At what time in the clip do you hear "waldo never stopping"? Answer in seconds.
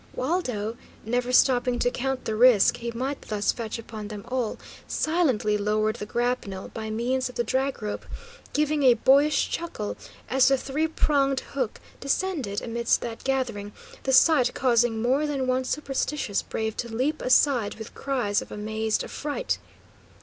0.15-1.77